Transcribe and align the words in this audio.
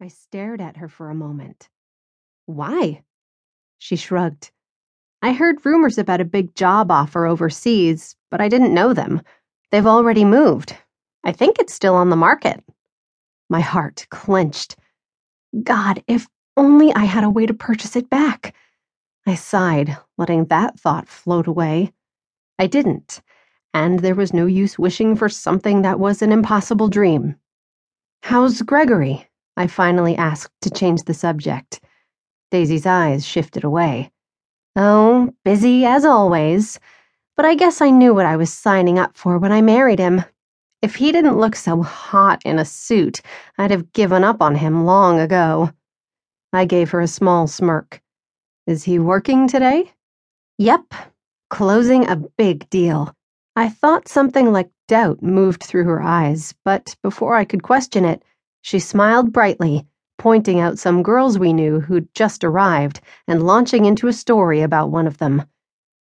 I 0.00 0.06
stared 0.08 0.60
at 0.60 0.76
her 0.76 0.88
for 0.88 1.10
a 1.10 1.14
moment. 1.14 1.68
Why? 2.46 3.02
She 3.78 3.96
shrugged. 3.96 4.52
I 5.22 5.32
heard 5.32 5.66
rumors 5.66 5.98
about 5.98 6.20
a 6.20 6.24
big 6.24 6.54
job 6.54 6.92
offer 6.92 7.26
overseas, 7.26 8.14
but 8.30 8.40
I 8.40 8.48
didn't 8.48 8.74
know 8.74 8.92
them. 8.92 9.22
They've 9.72 9.86
already 9.86 10.24
moved. 10.24 10.76
I 11.24 11.32
think 11.32 11.58
it's 11.58 11.74
still 11.74 11.96
on 11.96 12.10
the 12.10 12.16
market. 12.16 12.62
My 13.50 13.58
heart 13.60 14.06
clenched. 14.10 14.76
God, 15.64 16.04
if 16.06 16.28
only 16.56 16.94
I 16.94 17.04
had 17.04 17.24
a 17.24 17.30
way 17.30 17.46
to 17.46 17.54
purchase 17.54 17.96
it 17.96 18.08
back. 18.08 18.54
I 19.26 19.34
sighed, 19.34 19.96
letting 20.16 20.44
that 20.44 20.78
thought 20.78 21.08
float 21.08 21.48
away. 21.48 21.92
I 22.56 22.68
didn't, 22.68 23.20
and 23.74 23.98
there 23.98 24.14
was 24.14 24.32
no 24.32 24.46
use 24.46 24.78
wishing 24.78 25.16
for 25.16 25.28
something 25.28 25.82
that 25.82 25.98
was 25.98 26.22
an 26.22 26.30
impossible 26.30 26.88
dream. 26.88 27.34
How's 28.22 28.62
Gregory? 28.62 29.27
I 29.58 29.66
finally 29.66 30.16
asked 30.16 30.54
to 30.60 30.70
change 30.70 31.02
the 31.02 31.14
subject. 31.14 31.80
Daisy's 32.52 32.86
eyes 32.86 33.26
shifted 33.26 33.64
away. 33.64 34.12
Oh, 34.76 35.34
busy 35.44 35.84
as 35.84 36.04
always. 36.04 36.78
But 37.36 37.44
I 37.44 37.56
guess 37.56 37.80
I 37.80 37.90
knew 37.90 38.14
what 38.14 38.24
I 38.24 38.36
was 38.36 38.52
signing 38.52 39.00
up 39.00 39.16
for 39.16 39.36
when 39.36 39.50
I 39.50 39.60
married 39.60 39.98
him. 39.98 40.22
If 40.80 40.94
he 40.94 41.10
didn't 41.10 41.40
look 41.40 41.56
so 41.56 41.82
hot 41.82 42.40
in 42.44 42.60
a 42.60 42.64
suit, 42.64 43.20
I'd 43.58 43.72
have 43.72 43.92
given 43.92 44.22
up 44.22 44.40
on 44.40 44.54
him 44.54 44.84
long 44.84 45.18
ago. 45.18 45.72
I 46.52 46.64
gave 46.64 46.90
her 46.90 47.00
a 47.00 47.08
small 47.08 47.48
smirk. 47.48 48.00
Is 48.68 48.84
he 48.84 49.00
working 49.00 49.48
today? 49.48 49.92
Yep, 50.58 50.94
closing 51.50 52.08
a 52.08 52.14
big 52.14 52.70
deal. 52.70 53.12
I 53.56 53.70
thought 53.70 54.06
something 54.06 54.52
like 54.52 54.70
doubt 54.86 55.20
moved 55.20 55.64
through 55.64 55.84
her 55.84 56.00
eyes, 56.00 56.54
but 56.64 56.94
before 57.02 57.34
I 57.34 57.44
could 57.44 57.64
question 57.64 58.04
it, 58.04 58.22
she 58.68 58.78
smiled 58.78 59.32
brightly, 59.32 59.86
pointing 60.18 60.60
out 60.60 60.78
some 60.78 61.02
girls 61.02 61.38
we 61.38 61.54
knew 61.54 61.80
who'd 61.80 62.14
just 62.14 62.44
arrived 62.44 63.00
and 63.26 63.42
launching 63.42 63.86
into 63.86 64.08
a 64.08 64.12
story 64.12 64.60
about 64.60 64.90
one 64.90 65.06
of 65.06 65.16
them. 65.16 65.42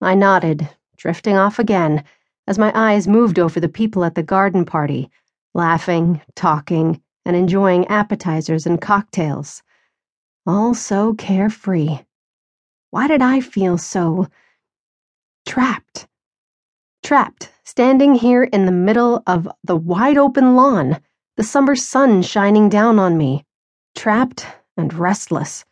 I 0.02 0.14
nodded, 0.14 0.68
drifting 0.98 1.38
off 1.38 1.58
again, 1.58 2.04
as 2.48 2.60
my 2.60 2.74
eyes 2.76 3.08
moved 3.08 3.40
over 3.40 3.62
the 3.62 3.70
people 3.70 4.04
at 4.04 4.16
the 4.16 4.24
garden 4.24 4.66
party, 4.66 5.10
laughing, 5.54 6.20
talking, 6.36 7.02
and 7.26 7.34
enjoying 7.34 7.88
appetizers 7.88 8.66
and 8.66 8.82
cocktails. 8.82 9.64
All 10.46 10.74
so 10.74 11.14
carefree. 11.14 12.00
Why 12.90 13.08
did 13.08 13.22
I 13.22 13.40
feel 13.40 13.78
so 13.78 14.28
trapped? 15.48 16.10
Trapped, 17.04 17.54
standing 17.64 18.16
here 18.16 18.44
in 18.44 18.66
the 18.66 18.74
middle 18.74 19.24
of 19.28 19.48
the 19.64 19.78
wide 19.78 20.18
open 20.18 20.58
lawn, 20.58 21.00
the 21.40 21.46
summer 21.46 21.74
sun 21.74 22.22
shining 22.22 22.68
down 22.68 23.00
on 23.00 23.18
me. 23.18 23.46
Trapped 23.96 24.46
and 24.76 24.94
restless. 24.94 25.64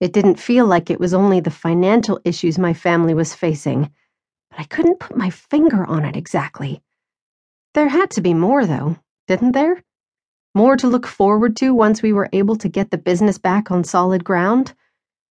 It 0.00 0.12
didn't 0.12 0.40
feel 0.40 0.66
like 0.66 0.90
it 0.90 0.98
was 0.98 1.14
only 1.14 1.38
the 1.38 1.52
financial 1.52 2.20
issues 2.24 2.58
my 2.58 2.74
family 2.74 3.14
was 3.14 3.32
facing, 3.32 3.92
but 4.50 4.58
I 4.58 4.64
couldn't 4.64 4.98
put 4.98 5.16
my 5.16 5.30
finger 5.30 5.86
on 5.86 6.04
it 6.04 6.16
exactly. 6.16 6.82
There 7.74 7.86
had 7.86 8.10
to 8.10 8.20
be 8.20 8.34
more, 8.34 8.66
though, 8.66 8.96
didn't 9.28 9.52
there? 9.52 9.84
More 10.52 10.76
to 10.76 10.88
look 10.88 11.06
forward 11.06 11.54
to 11.58 11.72
once 11.72 12.02
we 12.02 12.12
were 12.12 12.28
able 12.32 12.56
to 12.56 12.68
get 12.68 12.90
the 12.90 12.98
business 12.98 13.38
back 13.38 13.70
on 13.70 13.84
solid 13.84 14.24
ground? 14.24 14.74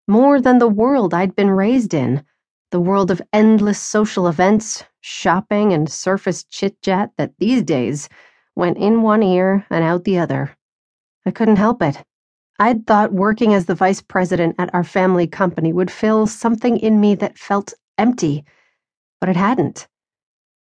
more 0.08 0.40
than 0.40 0.60
the 0.60 0.70
world 0.70 1.14
I'd 1.14 1.36
been 1.36 1.50
raised 1.50 1.94
in 1.94 2.24
the 2.72 2.80
world 2.80 3.12
of 3.12 3.22
endless 3.34 3.82
social 3.82 4.30
events, 4.30 4.86
shopping, 5.02 5.74
and 5.74 5.92
surface 5.92 6.46
chit 6.46 6.82
chat 6.82 7.12
that 7.18 7.34
these 7.40 7.64
days 7.64 8.08
went 8.58 8.78
in 8.78 9.04
one 9.04 9.22
ear 9.22 9.66
and 9.70 9.84
out 9.84 10.04
the 10.04 10.18
other. 10.18 10.58
I 11.26 11.32
couldn't 11.32 11.58
help 11.58 11.82
it. 11.82 12.04
I'd 12.60 12.88
thought 12.88 13.14
working 13.14 13.54
as 13.54 13.68
the 13.68 13.76
vice 13.76 14.02
president 14.02 14.56
at 14.58 14.74
our 14.74 14.84
family 14.84 15.28
company 15.28 15.72
would 15.72 15.92
fill 15.92 16.26
something 16.26 16.78
in 16.78 17.00
me 17.00 17.14
that 17.16 17.38
felt 17.38 17.76
empty, 18.00 18.44
but 19.22 19.30
it 19.30 19.36
hadn't. 19.36 19.88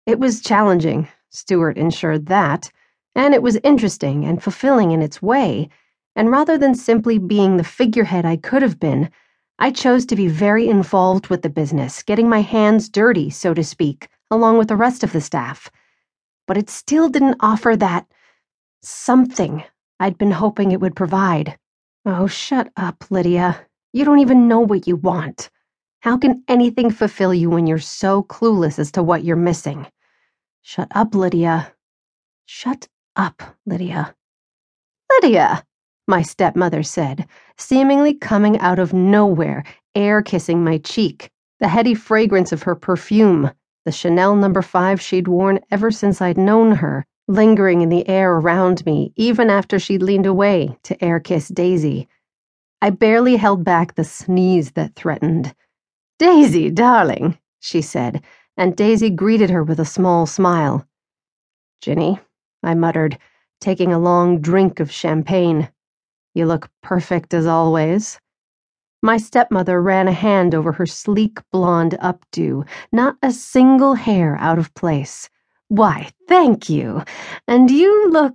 It 0.05 0.19
was 0.19 0.41
challenging, 0.41 1.07
Stuart 1.29 1.77
ensured 1.77 2.25
that, 2.25 2.69
and 3.15 3.33
it 3.33 3.41
was 3.41 3.55
interesting 3.63 4.25
and 4.25 4.43
fulfilling 4.43 4.91
in 4.91 5.01
its 5.01 5.21
way, 5.21 5.69
and 6.17 6.29
rather 6.29 6.57
than 6.57 6.75
simply 6.75 7.17
being 7.17 7.55
the 7.55 7.63
figurehead 7.63 8.25
I 8.25 8.35
could 8.35 8.61
have 8.61 8.79
been, 8.79 9.09
I 9.57 9.71
chose 9.71 10.05
to 10.07 10.17
be 10.17 10.27
very 10.27 10.67
involved 10.67 11.27
with 11.27 11.43
the 11.43 11.49
business, 11.49 12.03
getting 12.03 12.27
my 12.27 12.41
hands 12.41 12.89
dirty, 12.89 13.29
so 13.29 13.53
to 13.53 13.63
speak, 13.63 14.09
along 14.29 14.57
with 14.57 14.67
the 14.67 14.75
rest 14.75 15.01
of 15.01 15.13
the 15.13 15.21
staff. 15.21 15.71
But 16.47 16.57
it 16.57 16.69
still 16.69 17.09
didn't 17.09 17.37
offer 17.39 17.75
that 17.75 18.05
something 18.81 19.63
I'd 19.99 20.17
been 20.17 20.31
hoping 20.31 20.71
it 20.71 20.79
would 20.79 20.95
provide. 20.95 21.57
Oh, 22.05 22.27
shut 22.27 22.71
up, 22.77 23.05
Lydia. 23.09 23.65
You 23.93 24.05
don't 24.05 24.19
even 24.19 24.47
know 24.47 24.59
what 24.59 24.87
you 24.87 24.95
want. 24.95 25.49
How 26.01 26.17
can 26.17 26.43
anything 26.47 26.91
fulfill 26.91 27.33
you 27.33 27.49
when 27.49 27.65
you're 27.65 27.79
so 27.79 28.23
clueless 28.23 28.77
as 28.77 28.91
to 28.91 29.03
what 29.03 29.23
you're 29.23 29.35
missing? 29.35 29.87
Shut 30.61 30.87
up, 30.91 31.15
Lydia. 31.15 31.73
Shut 32.45 32.87
up, 33.15 33.41
Lydia. 33.65 34.15
Lydia! 35.11 35.63
my 36.07 36.21
stepmother 36.21 36.83
said, 36.83 37.27
seemingly 37.57 38.13
coming 38.13 38.59
out 38.59 38.77
of 38.77 38.93
nowhere, 38.93 39.63
air 39.95 40.21
kissing 40.21 40.63
my 40.63 40.77
cheek, 40.77 41.31
the 41.59 41.67
heady 41.67 41.95
fragrance 41.95 42.51
of 42.51 42.63
her 42.63 42.75
perfume, 42.75 43.49
the 43.85 43.91
Chanel 43.91 44.35
number 44.35 44.59
no. 44.59 44.67
5 44.67 44.99
she'd 44.99 45.27
worn 45.27 45.59
ever 45.71 45.91
since 45.91 46.21
I'd 46.21 46.37
known 46.37 46.73
her, 46.73 47.05
lingering 47.27 47.81
in 47.81 47.89
the 47.89 48.07
air 48.09 48.33
around 48.33 48.85
me 48.85 49.13
even 49.15 49.49
after 49.49 49.79
she'd 49.79 50.01
leaned 50.03 50.25
away 50.25 50.77
to 50.83 51.01
air 51.03 51.19
kiss 51.19 51.47
Daisy. 51.47 52.07
I 52.81 52.89
barely 52.89 53.37
held 53.37 53.63
back 53.63 53.95
the 53.95 54.03
sneeze 54.03 54.71
that 54.71 54.95
threatened. 54.95 55.55
Daisy, 56.19 56.69
darling, 56.69 57.37
she 57.59 57.81
said, 57.81 58.23
and 58.57 58.75
Daisy 58.75 59.09
greeted 59.09 59.49
her 59.49 59.63
with 59.63 59.79
a 59.79 59.85
small 59.85 60.25
smile. 60.25 60.87
Ginny, 61.81 62.19
I 62.63 62.73
muttered, 62.73 63.17
taking 63.59 63.93
a 63.93 63.99
long 63.99 64.39
drink 64.41 64.79
of 64.79 64.91
champagne. 64.91 65.69
You 66.33 66.45
look 66.45 66.69
perfect 66.81 67.33
as 67.33 67.45
always. 67.45 68.19
My 69.05 69.17
stepmother 69.17 69.83
ran 69.83 70.07
a 70.07 70.11
hand 70.11 70.55
over 70.55 70.71
her 70.71 70.87
sleek 70.87 71.37
blonde 71.51 71.95
updo, 72.01 72.67
not 72.91 73.15
a 73.21 73.31
single 73.31 73.93
hair 73.93 74.35
out 74.39 74.57
of 74.57 74.73
place. 74.73 75.29
Why, 75.67 76.09
thank 76.27 76.71
you. 76.71 77.03
And 77.47 77.69
you 77.69 78.09
look. 78.09 78.33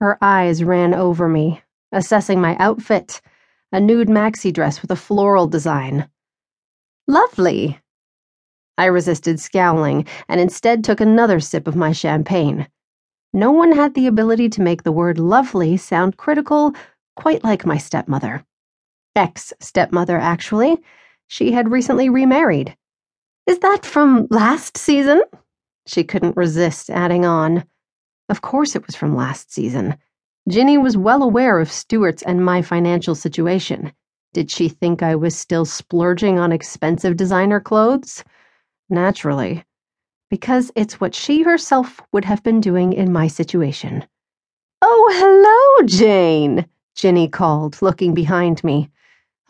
Her 0.00 0.18
eyes 0.20 0.62
ran 0.62 0.92
over 0.92 1.30
me, 1.30 1.62
assessing 1.92 2.42
my 2.42 2.58
outfit 2.58 3.22
a 3.72 3.80
nude 3.80 4.08
maxi 4.08 4.52
dress 4.52 4.82
with 4.82 4.90
a 4.90 4.96
floral 4.96 5.46
design. 5.46 6.10
Lovely. 7.08 7.80
I 8.76 8.84
resisted 8.84 9.40
scowling 9.40 10.04
and 10.28 10.42
instead 10.42 10.84
took 10.84 11.00
another 11.00 11.40
sip 11.40 11.66
of 11.66 11.74
my 11.74 11.92
champagne. 11.92 12.68
No 13.32 13.50
one 13.50 13.72
had 13.72 13.94
the 13.94 14.08
ability 14.08 14.50
to 14.50 14.60
make 14.60 14.82
the 14.82 14.92
word 14.92 15.18
lovely 15.18 15.78
sound 15.78 16.18
critical, 16.18 16.74
quite 17.16 17.42
like 17.42 17.64
my 17.64 17.78
stepmother. 17.78 18.44
Ex 19.14 19.52
stepmother, 19.60 20.18
actually. 20.18 20.76
She 21.28 21.52
had 21.52 21.70
recently 21.70 22.08
remarried. 22.08 22.76
Is 23.46 23.58
that 23.60 23.84
from 23.84 24.26
last 24.30 24.76
season? 24.76 25.22
She 25.86 26.04
couldn't 26.04 26.36
resist 26.36 26.90
adding 26.90 27.24
on. 27.24 27.64
Of 28.28 28.42
course 28.42 28.76
it 28.76 28.86
was 28.86 28.96
from 28.96 29.16
last 29.16 29.52
season. 29.52 29.96
Ginny 30.48 30.78
was 30.78 30.96
well 30.96 31.22
aware 31.22 31.58
of 31.58 31.72
Stuart's 31.72 32.22
and 32.22 32.44
my 32.44 32.62
financial 32.62 33.14
situation. 33.14 33.92
Did 34.32 34.50
she 34.50 34.68
think 34.68 35.02
I 35.02 35.14
was 35.14 35.36
still 35.36 35.64
splurging 35.64 36.38
on 36.38 36.52
expensive 36.52 37.16
designer 37.16 37.60
clothes? 37.60 38.24
Naturally 38.88 39.64
because 40.32 40.72
it's 40.74 40.98
what 40.98 41.14
she 41.14 41.42
herself 41.42 42.00
would 42.10 42.24
have 42.24 42.42
been 42.42 42.58
doing 42.58 42.94
in 42.94 43.12
my 43.12 43.28
situation. 43.28 44.02
Oh, 44.80 45.10
hello, 45.12 45.86
Jane, 45.86 46.64
Ginny 46.94 47.28
called, 47.28 47.82
looking 47.82 48.14
behind 48.14 48.64
me. 48.64 48.88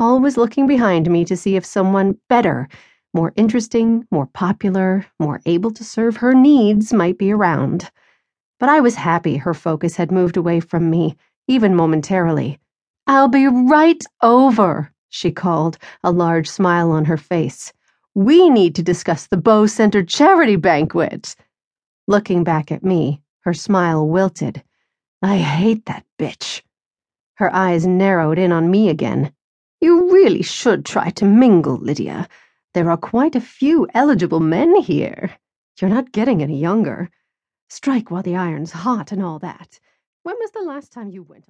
Always 0.04 0.36
looking 0.36 0.66
behind 0.66 1.08
me 1.08 1.24
to 1.26 1.36
see 1.36 1.54
if 1.54 1.64
someone 1.64 2.18
better, 2.28 2.68
more 3.14 3.32
interesting, 3.36 4.04
more 4.10 4.26
popular, 4.26 5.06
more 5.20 5.40
able 5.46 5.70
to 5.70 5.84
serve 5.84 6.16
her 6.16 6.34
needs 6.34 6.92
might 6.92 7.18
be 7.18 7.30
around. 7.30 7.88
But 8.58 8.68
I 8.68 8.80
was 8.80 8.96
happy 8.96 9.36
her 9.36 9.54
focus 9.54 9.94
had 9.94 10.10
moved 10.10 10.36
away 10.36 10.58
from 10.58 10.90
me, 10.90 11.16
even 11.46 11.76
momentarily. 11.76 12.58
I'll 13.06 13.28
be 13.28 13.46
right 13.46 14.02
over, 14.20 14.92
she 15.08 15.30
called, 15.30 15.78
a 16.02 16.10
large 16.10 16.50
smile 16.50 16.90
on 16.90 17.04
her 17.04 17.16
face. 17.16 17.72
We 18.12 18.50
need 18.50 18.74
to 18.74 18.82
discuss 18.82 19.28
the 19.28 19.36
Bow 19.36 19.66
Center 19.66 20.02
charity 20.02 20.56
banquet. 20.56 21.36
Looking 22.08 22.42
back 22.42 22.72
at 22.72 22.82
me, 22.82 23.22
her 23.42 23.54
smile 23.54 24.08
wilted. 24.08 24.64
I 25.22 25.36
hate 25.36 25.86
that 25.86 26.04
bitch. 26.18 26.60
Her 27.34 27.54
eyes 27.54 27.86
narrowed 27.86 28.40
in 28.40 28.50
on 28.50 28.68
me 28.68 28.88
again. 28.88 29.32
You 29.82 30.12
really 30.12 30.42
should 30.42 30.84
try 30.84 31.10
to 31.10 31.24
mingle, 31.24 31.76
Lydia. 31.76 32.28
There 32.72 32.88
are 32.88 32.96
quite 32.96 33.34
a 33.34 33.40
few 33.40 33.88
eligible 33.92 34.38
men 34.38 34.76
here. 34.76 35.32
You're 35.80 35.90
not 35.90 36.12
getting 36.12 36.40
any 36.40 36.56
younger. 36.56 37.10
Strike 37.68 38.08
while 38.08 38.22
the 38.22 38.36
iron's 38.36 38.70
hot 38.70 39.10
and 39.10 39.20
all 39.24 39.40
that. 39.40 39.80
When 40.22 40.36
was 40.38 40.52
the 40.52 40.62
last 40.62 40.92
time 40.92 41.10
you 41.10 41.24
went? 41.24 41.40